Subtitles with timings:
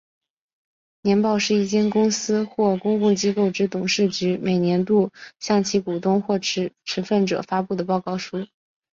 [1.03, 6.71] 年报是一间公司或公共机构之董事局每年度向其股东或持
[7.05, 8.47] 份者发布的报告书。